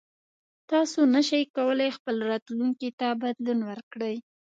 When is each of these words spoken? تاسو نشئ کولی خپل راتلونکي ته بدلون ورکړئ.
تاسو 0.71 0.99
نشئ 1.13 1.43
کولی 1.55 1.89
خپل 1.97 2.15
راتلونکي 2.29 2.89
ته 2.99 3.07
بدلون 3.21 3.59
ورکړئ. 3.69 4.15